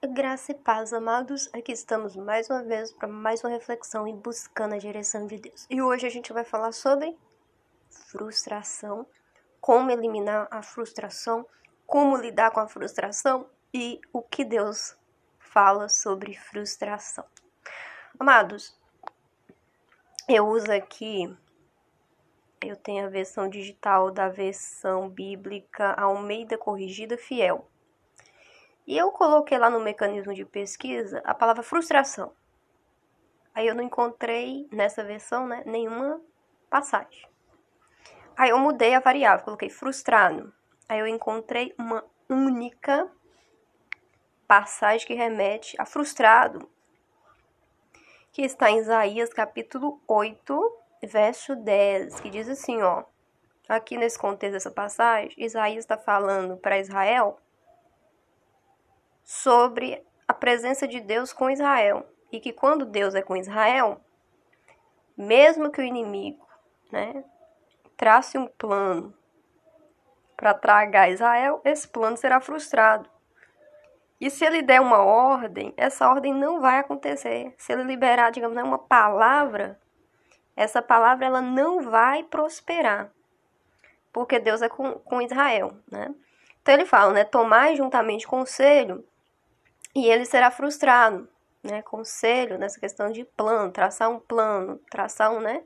[0.00, 1.50] Graça e paz, amados.
[1.52, 5.66] Aqui estamos mais uma vez para mais uma reflexão e buscando a direção de Deus.
[5.68, 7.18] E hoje a gente vai falar sobre
[7.90, 9.04] frustração,
[9.60, 11.44] como eliminar a frustração,
[11.84, 14.96] como lidar com a frustração e o que Deus
[15.36, 17.24] fala sobre frustração.
[18.20, 18.78] Amados,
[20.28, 21.36] eu uso aqui,
[22.64, 27.68] eu tenho a versão digital da versão bíblica Almeida Corrigida Fiel.
[28.88, 32.32] E eu coloquei lá no mecanismo de pesquisa a palavra frustração.
[33.54, 36.18] Aí eu não encontrei nessa versão né, nenhuma
[36.70, 37.28] passagem.
[38.34, 40.50] Aí eu mudei a variável, coloquei frustrado.
[40.88, 43.12] Aí eu encontrei uma única
[44.46, 46.66] passagem que remete a frustrado,
[48.32, 53.04] que está em Isaías capítulo 8, verso 10, que diz assim, ó.
[53.68, 57.38] Aqui nesse contexto dessa passagem, Isaías está falando para Israel
[59.28, 62.08] sobre a presença de Deus com Israel.
[62.32, 64.00] E que quando Deus é com Israel,
[65.14, 66.48] mesmo que o inimigo
[66.90, 67.22] né,
[67.94, 69.14] trace um plano
[70.34, 73.10] para tragar Israel, esse plano será frustrado.
[74.18, 77.54] E se ele der uma ordem, essa ordem não vai acontecer.
[77.58, 79.78] Se ele liberar, digamos, né, uma palavra,
[80.56, 83.10] essa palavra ela não vai prosperar.
[84.10, 86.14] Porque Deus é com, com Israel, né?
[86.62, 87.24] Então ele fala, né?
[87.24, 89.04] Tomai juntamente conselho
[89.94, 91.28] e ele será frustrado,
[91.62, 91.82] né?
[91.82, 95.62] Conselho nessa questão de plano, traçar um plano, traçar um, né?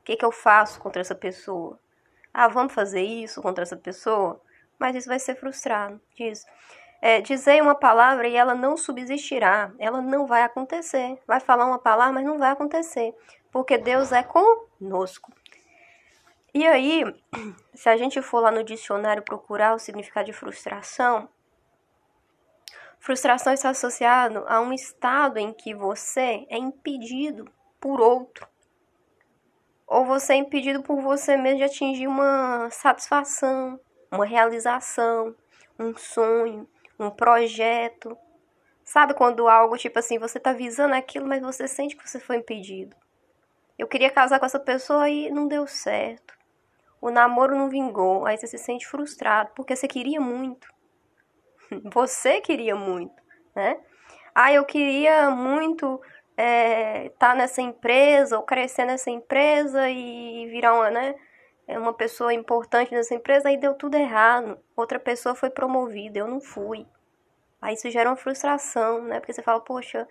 [0.00, 1.78] O que, que eu faço contra essa pessoa?
[2.32, 4.40] Ah, vamos fazer isso contra essa pessoa?
[4.78, 6.46] Mas isso vai ser frustrado, diz.
[7.00, 11.18] É, dizer uma palavra e ela não subsistirá, ela não vai acontecer.
[11.26, 13.14] Vai falar uma palavra, mas não vai acontecer,
[13.50, 15.32] porque Deus é conosco.
[16.52, 17.04] E aí,
[17.74, 21.28] se a gente for lá no dicionário procurar o significado de frustração,
[23.06, 27.48] Frustração está associado a um estado em que você é impedido
[27.80, 28.48] por outro.
[29.86, 33.78] Ou você é impedido por você mesmo de atingir uma satisfação,
[34.10, 35.36] uma realização,
[35.78, 36.68] um sonho,
[36.98, 38.18] um projeto.
[38.84, 42.38] Sabe quando algo tipo assim, você tá visando aquilo, mas você sente que você foi
[42.38, 42.96] impedido.
[43.78, 46.34] Eu queria casar com essa pessoa e não deu certo.
[47.00, 50.74] O namoro não vingou, aí você se sente frustrado porque você queria muito.
[51.92, 53.14] Você queria muito,
[53.54, 53.78] né?
[54.34, 56.00] Ah, eu queria muito
[56.32, 61.14] estar é, tá nessa empresa ou crescer nessa empresa e virar uma, né,
[61.68, 64.58] uma pessoa importante nessa empresa, aí deu tudo errado.
[64.76, 66.86] Outra pessoa foi promovida, eu não fui.
[67.60, 69.18] Aí isso gera uma frustração, né?
[69.18, 70.06] Porque você fala, poxa,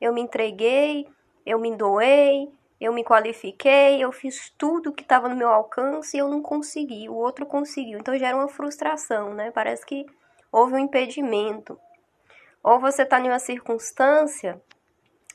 [0.00, 1.08] eu me entreguei,
[1.44, 2.48] eu me doei,
[2.80, 7.08] eu me qualifiquei, eu fiz tudo que estava no meu alcance e eu não consegui,
[7.08, 7.98] o outro conseguiu.
[7.98, 9.50] Então gera uma frustração, né?
[9.50, 10.06] Parece que
[10.54, 11.76] houve um impedimento.
[12.62, 14.62] Ou você está em uma circunstância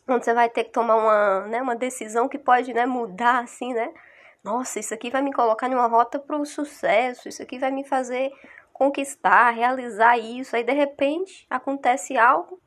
[0.08, 3.74] onde você vai ter que tomar uma, né, uma decisão que pode né, mudar assim,
[3.74, 3.94] né?
[4.42, 7.70] Nossa, isso aqui vai me colocar em uma rota para o sucesso, isso aqui vai
[7.70, 8.32] me fazer
[8.72, 10.56] conquistar, realizar isso.
[10.56, 12.58] Aí de repente acontece algo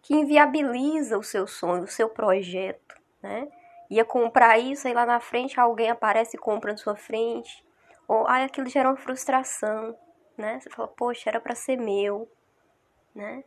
[0.00, 3.46] que inviabiliza o seu sonho, o seu projeto, né?
[3.90, 7.62] Ia comprar isso, aí lá na frente alguém aparece e compra na sua frente.
[8.08, 9.94] Ou aí aquilo gera uma frustração
[10.36, 10.60] né?
[10.60, 12.30] Você fala, poxa, era para ser meu,
[13.14, 13.44] né?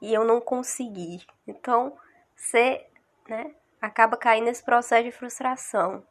[0.00, 1.24] E eu não consegui.
[1.46, 1.96] Então,
[2.34, 2.86] você,
[3.28, 6.06] né, acaba caindo nesse processo de frustração.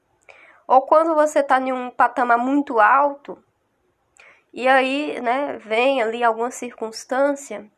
[0.67, 3.43] Ou quando você tá em um patamar muito alto,
[4.51, 7.69] e aí, né, vem ali alguma circunstância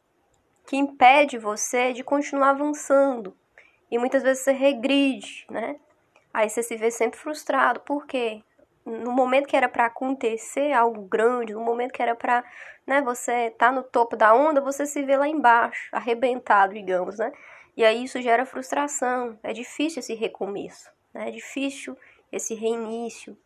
[0.67, 3.35] que impede você de continuar avançando.
[3.89, 5.79] E muitas vezes você regride, né?
[6.33, 7.79] Aí você se vê sempre frustrado.
[7.79, 8.43] Por quê?
[8.87, 12.43] No momento que era para acontecer algo grande, no momento que era para,
[12.85, 17.31] né, você tá no topo da onda, você se vê lá embaixo, arrebentado, digamos, né?
[17.75, 21.27] E aí isso gera frustração, é difícil esse recomeço, né?
[21.27, 21.97] É difícil
[22.31, 23.37] esse reinício.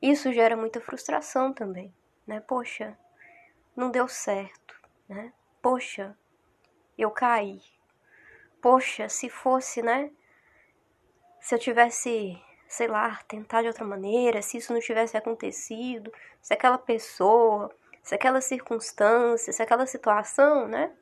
[0.00, 1.94] Isso gera muita frustração também,
[2.26, 2.40] né?
[2.40, 2.96] Poxa,
[3.76, 4.74] não deu certo,
[5.06, 5.30] né?
[5.60, 6.16] Poxa,
[6.96, 7.60] eu caí.
[8.62, 10.10] Poxa, se fosse, né?
[11.38, 12.40] Se eu tivesse
[12.70, 17.68] sei lá, tentar de outra maneira, se isso não tivesse acontecido, se aquela pessoa,
[18.00, 20.92] se aquela circunstância, se aquela situação, né?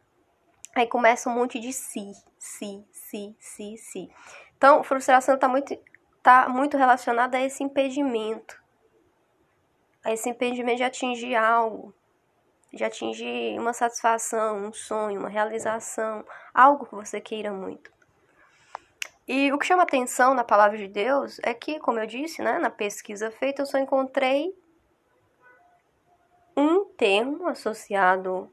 [0.75, 4.11] Aí começa um monte de si, si, si, si, si.
[4.57, 5.79] Então, frustração está muito,
[6.23, 8.59] tá muito relacionada a esse impedimento.
[10.03, 11.95] A esse impedimento de atingir algo,
[12.73, 16.25] de atingir uma satisfação, um sonho, uma realização,
[16.55, 17.98] algo que você queira muito.
[19.29, 22.59] E o que chama atenção na palavra de Deus é que, como eu disse, né,
[22.59, 24.57] na pesquisa feita, eu só encontrei
[26.57, 28.51] um termo associado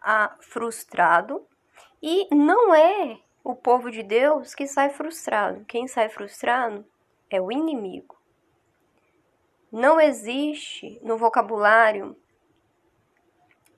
[0.00, 1.46] a frustrado
[2.02, 5.66] E não é o povo de Deus que sai frustrado.
[5.66, 6.82] Quem sai frustrado
[7.28, 8.16] é o inimigo.
[9.70, 12.16] Não existe no vocabulário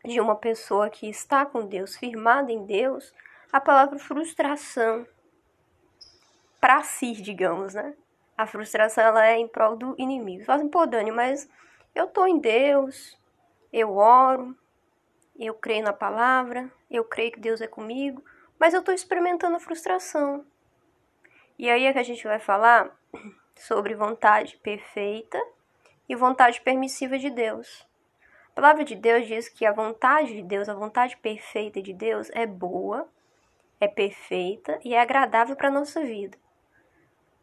[0.05, 3.13] de uma pessoa que está com Deus, firmada em Deus,
[3.53, 5.05] a palavra frustração
[6.63, 7.93] para si, digamos, né?
[8.39, 10.45] A frustração ela é em prol do inimigo.
[10.45, 11.51] Fazem, pô, Dani, mas
[11.93, 13.19] eu tô em Deus,
[13.73, 14.57] eu oro,
[15.37, 18.25] eu creio na palavra, eu creio que Deus é comigo,
[18.61, 20.47] mas eu estou experimentando a frustração.
[21.59, 22.97] E aí é que a gente vai falar
[23.59, 25.43] sobre vontade perfeita
[26.09, 27.85] e vontade permissiva de Deus.
[28.53, 32.31] A palavra de Deus diz que a vontade de Deus, a vontade perfeita de Deus
[32.31, 33.09] é boa,
[33.81, 36.41] é perfeita e é agradável para a nossa vida.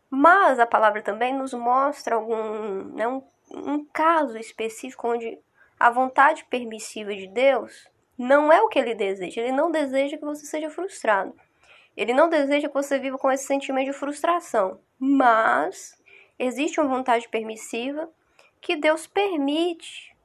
[0.10, 3.22] Mas a palavra também nos mostra algum, né, um,
[3.52, 5.38] um caso específico onde
[5.80, 9.42] a vontade permissiva de Deus não é o que ele deseja.
[9.42, 11.34] Ele não deseja que você seja frustrado.
[11.96, 14.80] Ele não deseja que você viva com esse sentimento de frustração.
[14.98, 15.98] Mas
[16.38, 18.10] existe uma vontade permissiva
[18.60, 20.16] que Deus permite.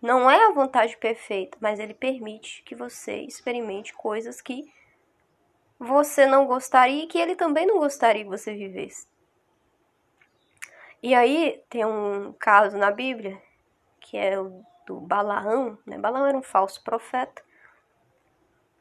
[0.00, 4.62] Não é a vontade perfeita, mas ele permite que você experimente coisas que
[5.78, 9.06] você não gostaria e que ele também não gostaria que você vivesse.
[11.02, 13.40] E aí tem um caso na Bíblia
[14.00, 15.98] que é o do Balaão, né?
[15.98, 17.42] Balaão era um falso profeta.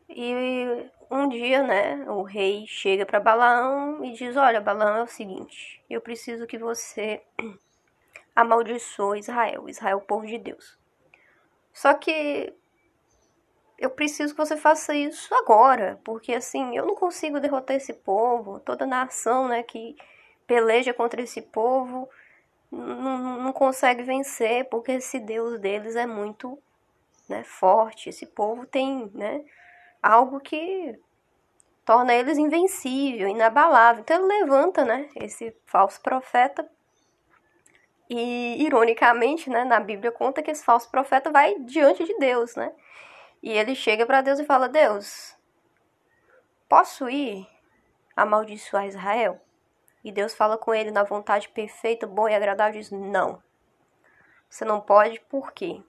[0.10, 5.08] E um dia, né, o rei chega para Balaão e diz: "Olha, Balaão, é o
[5.08, 7.22] seguinte, eu preciso que você
[8.34, 10.80] amaldiçoe Israel, Israel, o povo de Deus.
[11.74, 12.54] Só que
[13.78, 18.60] eu preciso que você faça isso agora, porque assim, eu não consigo derrotar esse povo,
[18.62, 19.96] toda nação, né, que
[20.48, 22.10] peleja contra esse povo,
[22.72, 26.58] não, não consegue vencer, porque esse Deus deles é muito
[27.28, 28.10] né, forte.
[28.10, 29.44] Esse povo tem né,
[30.02, 30.98] algo que
[31.86, 34.02] torna eles invencível, inabalável.
[34.02, 36.68] Então ele levanta né, esse falso profeta.
[38.10, 42.74] E, ironicamente, né, na Bíblia conta que esse falso profeta vai diante de Deus, né?
[43.44, 45.38] E ele chega para Deus e fala: Deus,
[46.70, 47.46] posso ir
[48.16, 49.42] amaldiçoar Israel?
[50.04, 53.42] E Deus fala com ele na vontade perfeita, boa e agradável, diz: Não.
[54.50, 55.84] Você não pode, por quê?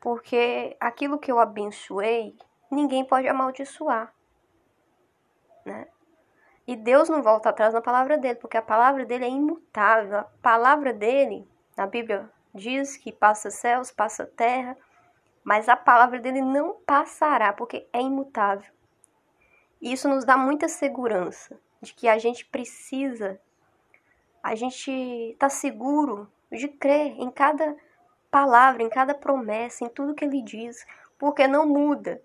[0.00, 2.36] Porque aquilo que eu abençoei,
[2.70, 4.12] ninguém pode amaldiçoar.
[5.64, 5.86] Né?
[6.66, 10.18] E Deus não volta atrás na palavra dele, porque a palavra dele é imutável.
[10.18, 14.76] A palavra dele, na Bíblia, diz que passa céus, passa terra,
[15.42, 18.72] mas a palavra dele não passará, porque é imutável.
[19.80, 23.40] E isso nos dá muita segurança de que a gente precisa,
[24.42, 27.76] a gente está seguro de crer em cada
[28.30, 30.84] palavra, em cada promessa, em tudo que ele diz,
[31.18, 32.20] porque não muda.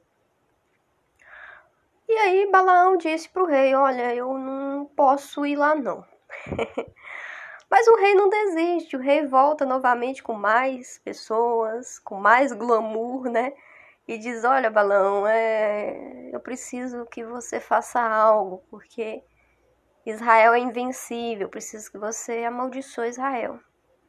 [2.07, 6.03] E aí Balaão disse para o rei: Olha, eu não posso ir lá não.
[7.69, 13.29] Mas o rei não desiste, o rei volta novamente com mais pessoas, com mais glamour,
[13.29, 13.53] né?
[14.07, 16.31] E diz: Olha, Balaão, é...
[16.33, 19.23] eu preciso que você faça algo, porque
[20.05, 23.59] Israel é invencível, preciso que você amaldiçoe Israel.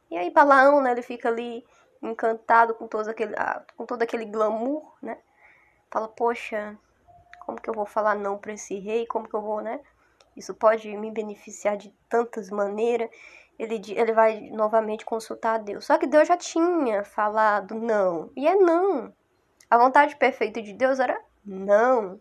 [0.09, 1.65] E aí Balaão, né, ele fica ali
[2.01, 5.17] encantado com todo aquele, ah, com todo aquele glamour, né?
[5.89, 6.77] Fala, poxa,
[7.45, 9.05] como que eu vou falar não para esse rei?
[9.05, 9.79] Como que eu vou, né?
[10.35, 13.09] Isso pode me beneficiar de tantas maneiras.
[13.59, 15.85] Ele, ele vai novamente consultar a Deus.
[15.85, 18.31] Só que Deus já tinha falado não.
[18.35, 19.13] E é não.
[19.69, 22.19] A vontade perfeita de Deus era não.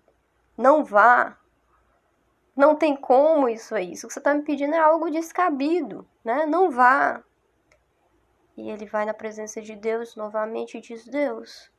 [0.56, 1.38] Não vá.
[2.60, 3.92] Não tem como isso aí.
[3.92, 6.44] Isso que você está me pedindo é algo descabido, né?
[6.44, 7.24] Não vá.
[8.54, 11.72] E ele vai na presença de Deus novamente e diz: Deus,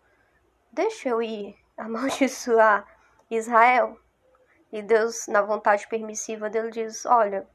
[0.71, 2.83] deixa eu ir amaldiçoar
[3.29, 3.95] Israel.
[4.71, 7.47] E Deus, na vontade permissiva dele, diz: Olha,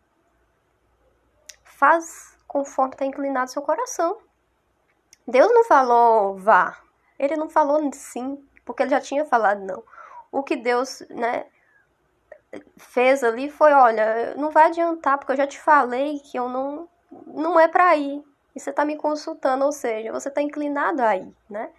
[1.64, 4.18] faz conforme está inclinado seu coração.
[5.26, 6.80] Deus não falou vá.
[7.18, 9.82] Ele não falou sim, porque ele já tinha falado não.
[10.30, 11.46] O que Deus, né,
[12.76, 16.88] fez ali foi, olha, não vai adiantar, porque eu já te falei que eu não
[17.26, 18.22] não é para ir.
[18.54, 21.70] E você tá me consultando, ou seja, você tá inclinado aí, né?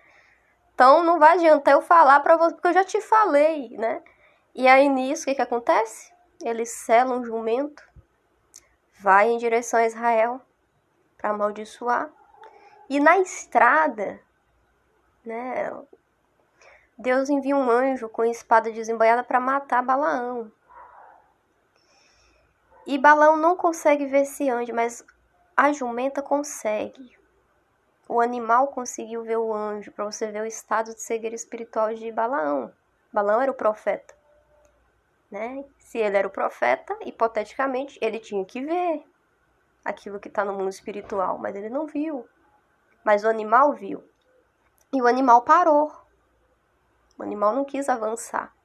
[0.73, 4.01] Então não vai adiantar eu falar para você, porque eu já te falei, né?
[4.53, 6.13] E aí nisso, o que que acontece?
[6.43, 7.83] Eles selam um jumento,
[8.99, 10.41] vai em direção a Israel
[11.17, 12.11] para amaldiçoar.
[12.89, 14.19] E na estrada,
[15.25, 15.71] né,
[16.97, 20.51] Deus envia um anjo com espada desembanhada para matar Balaão.
[22.87, 25.05] E Balão não consegue ver esse anjo, mas
[25.57, 27.17] a jumenta consegue.
[28.07, 32.09] O animal conseguiu ver o anjo, para você ver o estado de cegueira espiritual de
[32.13, 32.71] Balaão.
[33.11, 34.15] Balaão era o profeta.
[35.29, 35.65] né?
[35.77, 39.03] Se ele era o profeta, hipoteticamente, ele tinha que ver
[39.83, 42.25] aquilo que está no mundo espiritual, mas ele não viu.
[43.03, 44.01] Mas o animal viu.
[44.93, 45.91] E o animal parou.
[47.19, 48.55] O animal não quis avançar.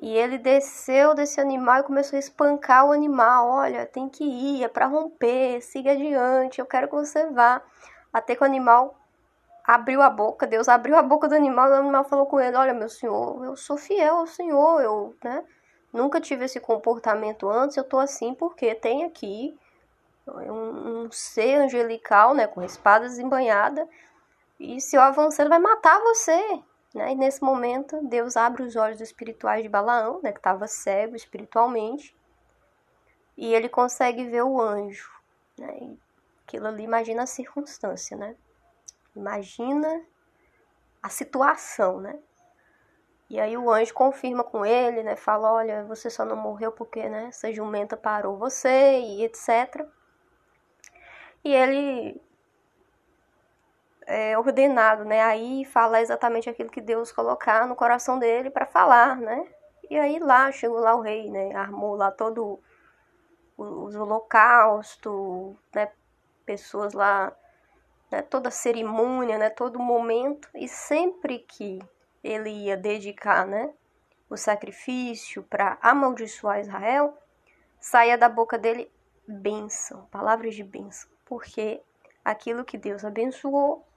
[0.00, 3.48] E ele desceu desse animal e começou a espancar o animal.
[3.48, 7.60] Olha, tem que ir, é para romper, siga adiante, eu quero que você vá.
[8.12, 8.96] Até que o animal
[9.64, 12.56] abriu a boca, Deus abriu a boca do animal e o animal falou com ele:
[12.56, 15.44] Olha, meu senhor, eu sou fiel ao senhor, eu né,
[15.92, 19.58] nunca tive esse comportamento antes, eu tô assim porque tem aqui
[20.26, 23.88] um, um ser angelical, né, com espada desembanhada,
[24.60, 26.62] e se eu avançar, ele vai matar você.
[26.94, 27.12] Né?
[27.12, 32.16] E nesse momento, Deus abre os olhos espirituais de Balaão, né, que estava cego espiritualmente,
[33.36, 35.10] e ele consegue ver o anjo.
[35.58, 35.78] Né?
[35.80, 35.98] E
[36.46, 38.34] aquilo ali, imagina a circunstância, né?
[39.14, 40.02] Imagina
[41.02, 42.18] a situação, né?
[43.30, 45.14] E aí o anjo confirma com ele, né?
[45.14, 47.26] Fala, olha, você só não morreu porque, né?
[47.26, 49.86] Essa jumenta parou você e etc.
[51.44, 52.20] E ele
[54.08, 55.22] é, ordenado, né?
[55.22, 59.46] Aí fala exatamente aquilo que Deus colocar no coração dele para falar, né?
[59.90, 61.54] E aí lá chegou lá o rei, né?
[61.54, 62.58] Armou lá todo
[63.56, 65.90] os holocaustos, né?
[66.46, 67.36] Pessoas lá,
[68.10, 68.22] né?
[68.22, 69.50] toda cerimônia, né?
[69.50, 71.78] Todo momento e sempre que
[72.24, 73.74] ele ia dedicar, né?
[74.30, 77.16] O sacrifício para amaldiçoar Israel,
[77.78, 78.90] saía da boca dele
[79.26, 81.82] bênção, palavras de bênção, porque
[82.24, 83.87] aquilo que Deus abençoou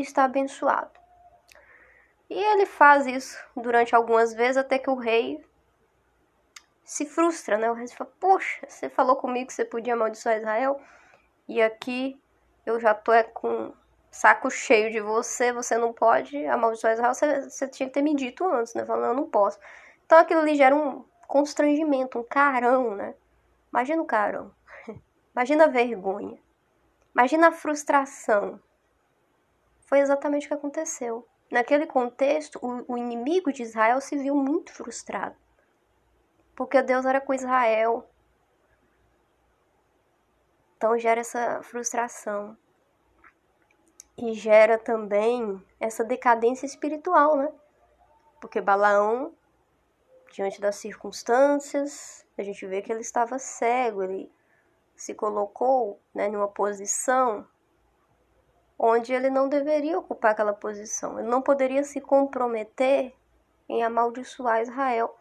[0.00, 0.90] está abençoado.
[2.28, 5.44] E ele faz isso durante algumas vezes até que o rei
[6.84, 7.70] se frustra, né?
[7.70, 10.80] O rei fala: Poxa, você falou comigo que você podia amaldiçoar Israel
[11.48, 12.20] e aqui
[12.64, 13.72] eu já tô é, com
[14.10, 18.14] saco cheio de você, você não pode amaldiçoar Israel, você, você tinha que ter me
[18.14, 18.84] dito antes, né?
[18.84, 19.58] Falando, eu não posso.
[20.04, 23.14] Então aquilo ali gera um constrangimento, um carão, né?
[23.72, 24.52] Imagina o carão.
[25.34, 26.38] Imagina a vergonha.
[27.14, 28.60] Imagina a frustração.
[29.86, 31.26] Foi exatamente o que aconteceu.
[31.50, 35.36] Naquele contexto, o, o inimigo de Israel se viu muito frustrado.
[36.56, 38.08] Porque Deus era com Israel.
[40.76, 42.56] Então gera essa frustração.
[44.18, 47.52] E gera também essa decadência espiritual, né?
[48.40, 49.32] Porque Balaão,
[50.32, 54.32] diante das circunstâncias, a gente vê que ele estava cego, ele
[54.96, 57.46] se colocou né, numa posição
[58.78, 61.18] onde ele não deveria ocupar aquela posição.
[61.18, 63.14] Ele não poderia se comprometer
[63.68, 65.16] em amaldiçoar Israel,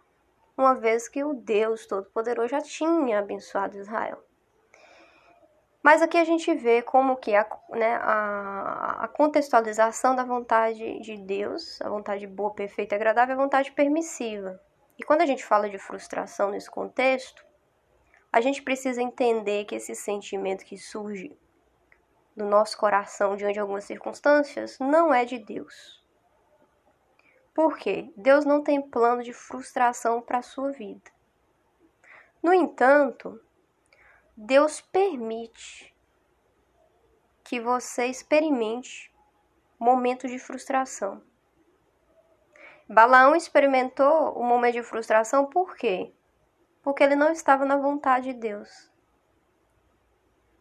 [0.57, 4.23] uma vez que o Deus Todo-Poderoso já tinha abençoado Israel.
[5.85, 11.15] Mas aqui a gente vê como que a, né, a, a contextualização da vontade de
[11.15, 14.59] Deus, a vontade boa, perfeita e agradável, é a vontade permissiva.
[14.97, 17.45] E quando a gente fala de frustração nesse contexto,
[18.31, 21.37] a gente precisa entender que esse sentimento que surge
[22.35, 26.03] do nosso coração diante de algumas circunstâncias não é de Deus.
[27.53, 28.11] Por quê?
[28.17, 31.09] Deus não tem plano de frustração para a sua vida.
[32.43, 33.41] No entanto,
[34.35, 35.95] Deus permite
[37.43, 39.13] que você experimente
[39.79, 41.23] momentos de frustração.
[42.87, 46.13] Balaão experimentou o momento de frustração por quê?
[46.83, 48.91] Porque ele não estava na vontade de Deus.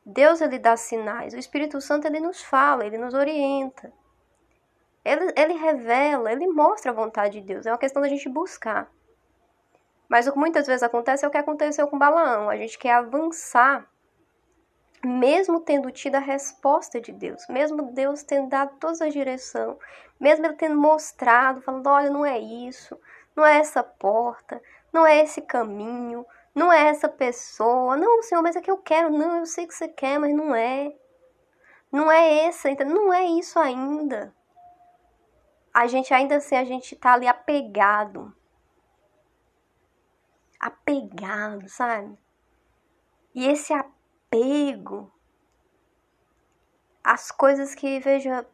[0.05, 3.93] Deus ele dá sinais, o Espírito Santo ele nos fala, ele nos orienta.
[5.05, 7.67] Ele, ele revela, ele mostra a vontade de Deus.
[7.67, 8.91] É uma questão da gente buscar.
[10.09, 12.49] Mas o que muitas vezes acontece é o que aconteceu com Balaão.
[12.49, 13.87] A gente quer avançar,
[15.03, 19.79] mesmo tendo tido a resposta de Deus, mesmo Deus tendo dado toda a direção,
[20.19, 22.99] mesmo ele tendo mostrado, falando: olha, não é isso,
[23.35, 24.61] não é essa porta,
[24.93, 27.97] não é esse caminho, não é essa pessoa.
[27.97, 29.11] Não, senhor, mas é que eu quero.
[29.11, 30.95] Não, eu sei que você quer, mas não é.
[31.91, 34.35] Não é essa, então não é isso ainda.
[35.73, 38.35] A gente ainda assim, a gente tá ali apegado.
[40.61, 42.17] Apegado, sabe?
[43.35, 45.13] E esse apego
[47.05, 48.47] as coisas que, veja,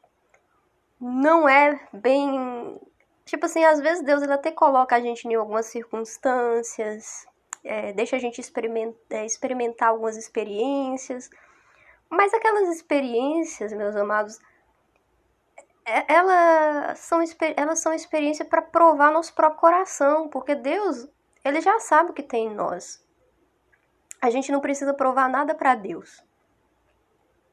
[1.00, 2.80] não é bem.
[3.24, 7.26] Tipo assim, às vezes Deus ele até coloca a gente em algumas circunstâncias,
[7.64, 11.30] é, deixa a gente experimentar, é, experimentar algumas experiências,
[12.08, 14.38] mas aquelas experiências, meus amados,
[15.84, 17.20] é, elas são,
[17.56, 21.08] elas são experiências para provar nosso próprio coração, porque Deus,
[21.44, 23.04] Ele já sabe o que tem em nós.
[24.20, 26.22] A gente não precisa provar nada para Deus.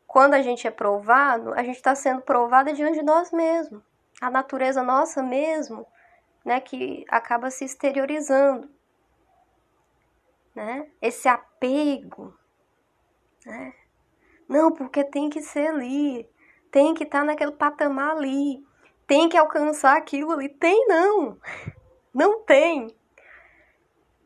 [0.05, 3.83] Quando a gente é provado, a gente está sendo provado diante de nós mesmos.
[4.21, 5.85] A natureza nossa mesmo
[6.43, 8.69] né, que acaba se exteriorizando,
[10.57, 10.87] né?
[10.99, 12.33] Esse apego,
[13.45, 13.75] né?
[14.49, 16.27] Não, porque tem que ser ali,
[16.71, 18.65] tem que estar tá naquele patamar ali,
[19.05, 20.49] tem que alcançar aquilo ali.
[20.49, 21.37] Tem não,
[22.11, 22.87] não tem,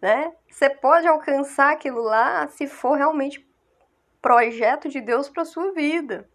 [0.02, 0.34] né?
[0.50, 3.46] Você pode alcançar aquilo lá se for realmente
[4.22, 6.30] projeto de Deus para sua vida.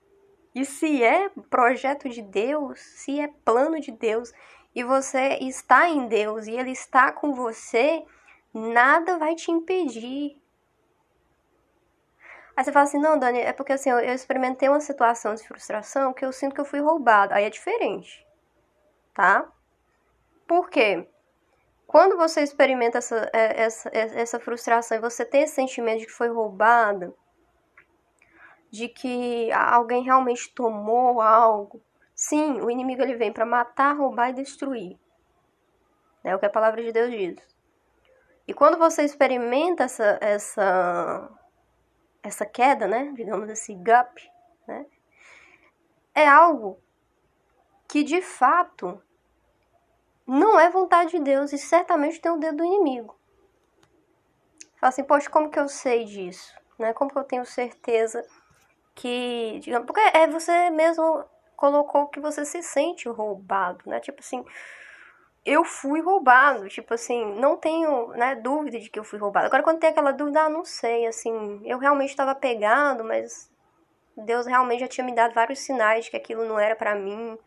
[0.55, 4.31] E se é projeto de Deus, se é plano de Deus,
[4.75, 8.05] e você está em Deus e Ele está com você,
[8.56, 10.40] nada vai te impedir.
[12.56, 15.46] Aí você fala assim, não, Dani, é porque assim, eu, eu experimentei uma situação de
[15.46, 17.34] frustração que eu sinto que eu fui roubada.
[17.34, 18.26] Aí é diferente,
[19.12, 19.46] tá?
[20.46, 21.06] Por quê?
[21.86, 26.06] Quando você experimenta essa, é, essa, é, essa frustração e você tem esse sentimento de
[26.06, 27.12] que foi roubada,
[28.70, 31.80] de que alguém realmente tomou algo,
[32.14, 34.98] sim, o inimigo ele vem para matar, roubar e destruir.
[36.25, 37.55] É o que a palavra de Deus diz.
[38.47, 41.31] E quando você experimenta essa essa
[42.23, 44.21] essa queda, né, digamos assim, gap,
[44.67, 44.85] né,
[46.15, 46.81] é algo
[47.88, 49.00] que de fato
[50.26, 53.17] não é vontade de Deus e certamente tem o dedo do inimigo.
[54.81, 56.55] Fala assim, poxa, como que eu sei disso?
[56.79, 56.93] Né?
[56.93, 58.26] Como que eu tenho certeza
[58.95, 61.25] que, digamos, porque é você mesmo
[61.55, 64.00] colocou que você se sente roubado, né?
[64.00, 64.45] Tipo assim,
[65.47, 69.47] eu fui roubado, tipo assim, não tenho, né, dúvida de que eu fui roubado.
[69.47, 73.49] Agora quando tem aquela dúvida, ah, não sei, assim, eu realmente estava pegado, mas
[74.17, 77.38] Deus realmente já tinha me dado vários sinais de que aquilo não era para mim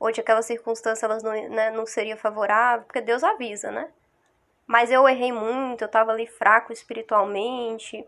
[0.00, 3.90] ou de aquela circunstância elas não, né, não seria favorável, porque Deus avisa, né?
[4.66, 8.04] Mas eu errei muito, eu estava ali fraco espiritualmente,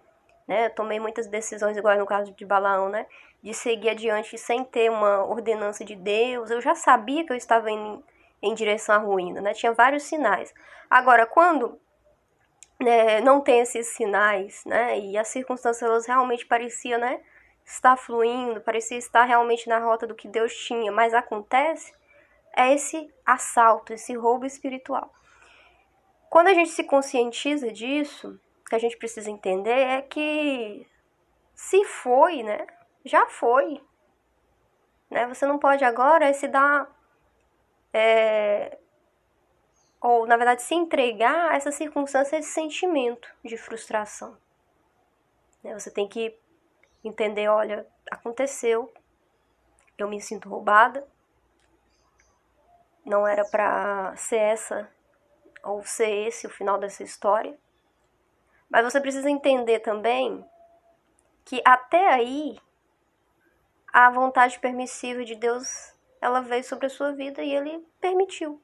[0.48, 0.66] né?
[0.66, 3.06] Eu tomei muitas decisões, igual no caso de Balaão, né?
[3.42, 6.50] De seguir adiante sem ter uma ordenança de Deus.
[6.50, 8.02] Eu já sabia que eu estava em,
[8.44, 9.52] em direção à ruína, né?
[9.54, 10.52] Tinha vários sinais.
[10.90, 11.80] Agora, quando
[12.80, 14.98] né, não tem esses sinais, né?
[14.98, 17.20] E as circunstâncias elas realmente pareciam, né?
[17.64, 21.92] está fluindo, parecia estar realmente na rota do que Deus tinha, mas acontece
[22.56, 25.12] é esse assalto, esse roubo espiritual.
[26.30, 30.86] Quando a gente se conscientiza disso, o que a gente precisa entender é que
[31.54, 32.66] se foi, né?
[33.04, 33.80] Já foi.
[35.10, 35.26] Né?
[35.26, 36.93] Você não pode agora se dar.
[37.94, 38.76] É,
[40.00, 44.36] ou, na verdade, se entregar a essa circunstância, esse sentimento de frustração.
[45.62, 45.72] Né?
[45.72, 46.36] Você tem que
[47.02, 48.92] entender, olha, aconteceu,
[49.96, 51.06] eu me sinto roubada,
[53.04, 54.90] não era para ser essa
[55.62, 57.56] ou ser esse o final dessa história.
[58.68, 60.44] Mas você precisa entender também
[61.44, 62.58] que até aí
[63.92, 65.93] a vontade permissiva de Deus,
[66.24, 68.58] ela veio sobre a sua vida e ele permitiu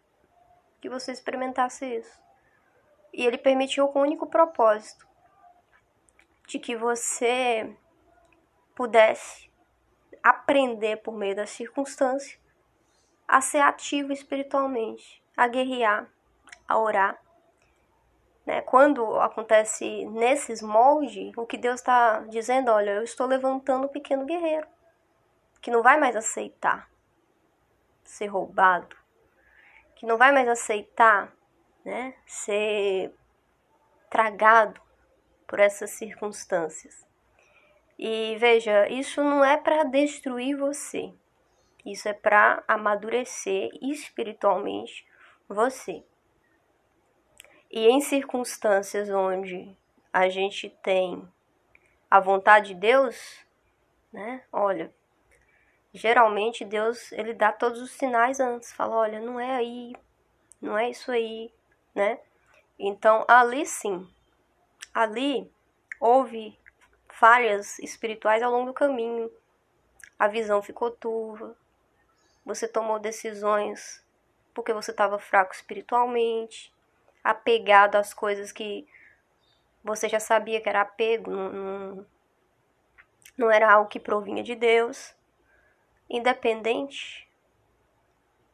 [0.80, 2.22] que você experimentasse isso.
[3.12, 5.06] E ele permitiu com o único propósito
[6.48, 7.76] de que você
[8.74, 9.50] pudesse
[10.22, 12.40] aprender por meio da circunstância
[13.28, 16.08] a ser ativo espiritualmente, a guerrear,
[16.66, 17.22] a orar.
[18.46, 18.62] Né?
[18.62, 24.24] Quando acontece nesses moldes, o que Deus está dizendo, olha, eu estou levantando um pequeno
[24.24, 24.66] guerreiro
[25.60, 26.90] que não vai mais aceitar
[28.10, 28.96] ser roubado,
[29.94, 31.32] que não vai mais aceitar
[31.84, 33.14] né, ser
[34.10, 34.80] tragado
[35.46, 37.06] por essas circunstâncias.
[37.98, 41.12] E veja, isso não é para destruir você.
[41.84, 45.06] Isso é para amadurecer espiritualmente
[45.48, 46.04] você.
[47.70, 49.76] E em circunstâncias onde
[50.12, 51.26] a gente tem
[52.10, 53.44] a vontade de Deus,
[54.12, 54.42] né?
[54.52, 54.92] Olha,
[55.92, 59.92] geralmente Deus, ele dá todos os sinais antes, fala, olha, não é aí,
[60.60, 61.52] não é isso aí,
[61.94, 62.18] né?
[62.78, 64.08] Então, ali sim.
[64.94, 65.52] Ali
[66.00, 66.58] houve
[67.08, 69.30] falhas espirituais ao longo do caminho.
[70.18, 71.56] A visão ficou turva.
[72.44, 74.02] Você tomou decisões
[74.54, 76.72] porque você estava fraco espiritualmente,
[77.22, 78.86] apegado às coisas que
[79.82, 82.06] você já sabia que era apego, não, não,
[83.36, 85.14] não era algo que provinha de Deus.
[86.10, 87.30] Independente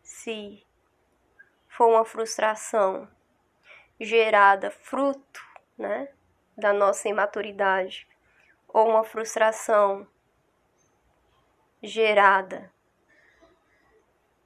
[0.03, 0.62] se
[1.69, 3.09] for uma frustração
[3.99, 5.40] gerada fruto,
[5.77, 6.12] né,
[6.57, 8.07] da nossa imaturidade
[8.69, 10.07] ou uma frustração
[11.83, 12.73] gerada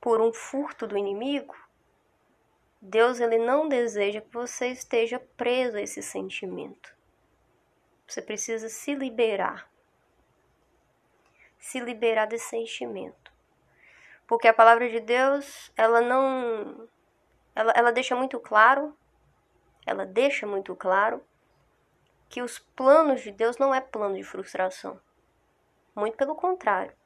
[0.01, 1.57] por um furto do inimigo,
[2.81, 6.96] Deus ele não deseja que você esteja preso a esse sentimento.
[8.07, 9.69] Você precisa se liberar.
[11.61, 13.31] Se liberar desse sentimento.
[14.27, 16.88] Porque a palavra de Deus, ela não
[17.55, 18.96] ela, ela deixa muito claro,
[19.87, 21.23] ela deixa muito claro
[22.29, 25.01] que os planos de Deus não é plano de frustração.
[25.94, 26.96] Muito pelo contrário.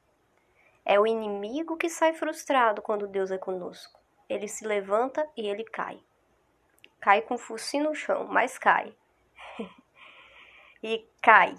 [0.85, 3.99] É o inimigo que sai frustrado quando Deus é conosco.
[4.29, 5.99] Ele se levanta e ele cai.
[7.01, 8.95] Cai com o focinho no chão, mas cai.
[10.83, 11.55] e cai.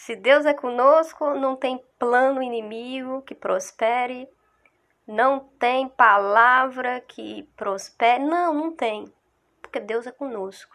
[0.00, 4.26] Se Deus é conosco, não tem plano inimigo que prospere,
[5.06, 8.24] não tem palavra que prospere.
[8.24, 9.12] Não, não tem.
[9.60, 10.74] Porque Deus é conosco.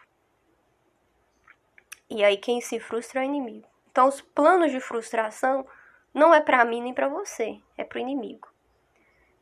[2.08, 3.68] E aí quem se frustra é o inimigo.
[3.90, 5.66] Então os planos de frustração
[6.14, 8.48] não é para mim nem para você, é para o inimigo.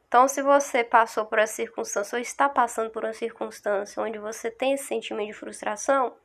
[0.09, 4.51] Então, se você passou por essa circunstância ou está passando por uma circunstância onde você
[4.51, 6.17] tem esse sentimento de frustração,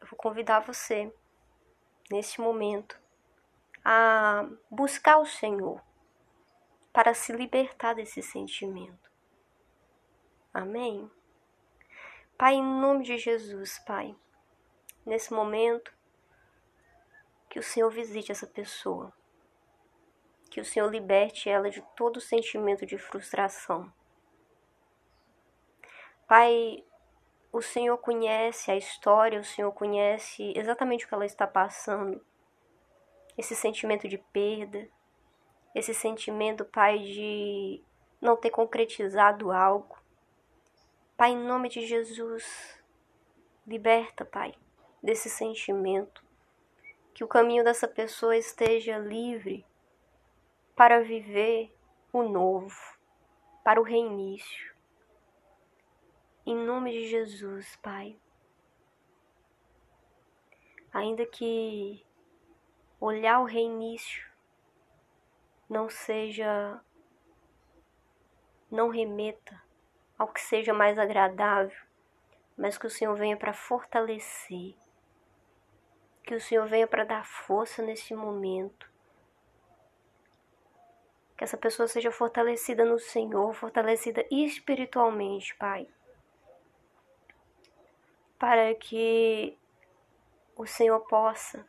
[0.00, 1.12] eu vou convidar você,
[2.10, 3.00] neste momento,
[3.84, 5.82] a buscar o Senhor
[6.92, 9.10] para se libertar desse sentimento.
[10.52, 11.10] Amém?
[12.38, 14.14] Pai, em nome de Jesus, Pai,
[15.04, 15.92] nesse momento,
[17.48, 19.12] que o Senhor visite essa pessoa.
[20.50, 23.92] Que o Senhor liberte ela de todo sentimento de frustração.
[26.26, 26.84] Pai,
[27.54, 32.20] o Senhor conhece a história, o Senhor conhece exatamente o que ela está passando.
[33.38, 34.88] Esse sentimento de perda,
[35.72, 37.80] esse sentimento, Pai, de
[38.20, 39.96] não ter concretizado algo.
[41.16, 42.76] Pai, em nome de Jesus,
[43.64, 44.52] liberta, Pai,
[45.00, 46.24] desse sentimento
[47.14, 49.64] que o caminho dessa pessoa esteja livre
[50.74, 51.72] para viver
[52.12, 52.98] o novo,
[53.62, 54.73] para o reinício.
[56.46, 58.18] Em nome de Jesus, Pai.
[60.92, 62.04] Ainda que
[63.00, 64.30] olhar o reinício
[65.68, 66.80] não seja,
[68.70, 69.62] não remeta
[70.18, 71.76] ao que seja mais agradável,
[72.56, 74.76] mas que o Senhor venha para fortalecer
[76.24, 78.90] que o Senhor venha para dar força nesse momento.
[81.36, 85.86] Que essa pessoa seja fortalecida no Senhor, fortalecida espiritualmente, Pai.
[88.38, 89.58] Para que
[90.56, 91.66] o Senhor possa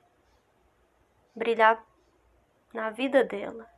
[1.36, 1.86] brilhar
[2.74, 3.70] na vida dela,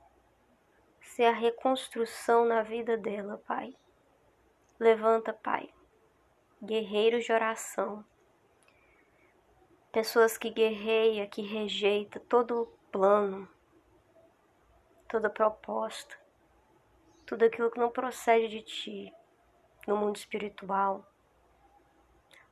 [1.01, 3.75] ser a reconstrução na vida dela, Pai.
[4.79, 5.69] Levanta, Pai,
[6.61, 8.05] guerreiros de oração
[9.97, 13.49] pessoas que guerreia, que rejeita todo plano,
[15.09, 16.15] toda proposta,
[17.25, 19.13] tudo aquilo que não procede de ti
[19.87, 21.03] no mundo espiritual.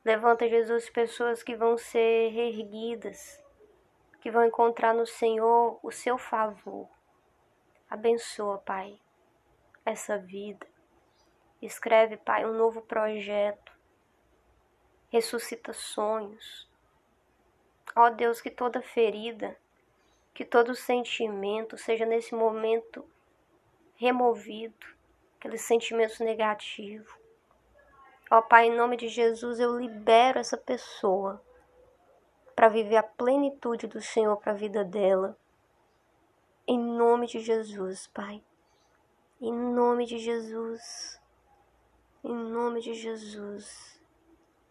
[0.06, 3.42] Levanta, Jesus, pessoas que vão ser reerguidas,
[4.20, 6.88] que vão encontrar no Senhor o seu favor.
[7.90, 9.00] Abençoa, Pai,
[9.84, 10.64] essa vida.
[11.60, 13.72] Escreve, Pai, um novo projeto.
[15.10, 16.70] Ressuscita sonhos
[17.96, 19.58] Ó Deus, que toda ferida,
[20.32, 23.04] que todo sentimento seja nesse momento
[23.96, 24.86] removido,
[25.36, 27.25] aqueles sentimentos negativos.
[28.30, 31.42] Ó Pai, em nome de Jesus, eu libero essa pessoa
[32.54, 35.36] para viver a plenitude do Senhor para a vida dela.
[36.66, 38.42] Em nome de Jesus, Pai.
[39.40, 41.20] Em nome de Jesus.
[42.24, 44.00] Em nome de Jesus.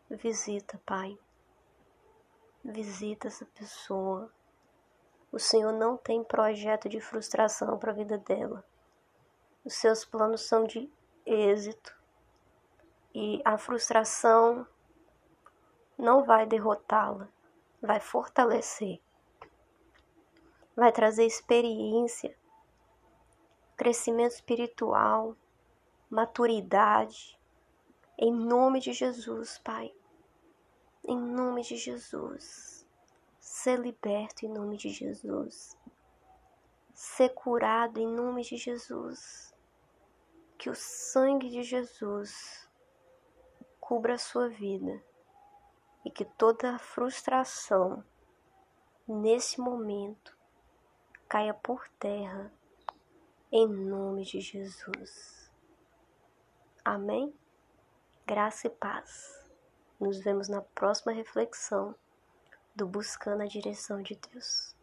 [0.09, 1.17] Visita, Pai
[2.71, 4.31] visita essa pessoa.
[5.31, 8.65] O Senhor não tem projeto de frustração para a vida dela.
[9.63, 10.89] Os seus planos são de
[11.25, 11.94] êxito.
[13.17, 14.67] E a frustração
[15.97, 17.29] não vai derrotá-la,
[17.81, 18.99] vai fortalecer.
[20.75, 22.37] Vai trazer experiência,
[23.77, 25.33] crescimento espiritual,
[26.09, 27.39] maturidade.
[28.17, 29.95] Em nome de Jesus, Pai.
[31.01, 32.85] Em nome de Jesus.
[33.39, 35.77] Ser liberto em nome de Jesus.
[36.93, 39.55] Ser curado em nome de Jesus.
[40.57, 42.64] Que o sangue de Jesus
[43.85, 44.99] cubra a sua vida
[46.03, 48.03] e que toda frustração
[49.07, 50.35] nesse momento
[51.29, 52.51] caia por terra
[53.51, 55.51] em nome de Jesus.
[56.83, 57.31] Amém?
[58.25, 59.47] Graça e paz.
[59.99, 61.93] Nos vemos na próxima reflexão
[62.75, 64.74] do Buscando a Direção de Deus.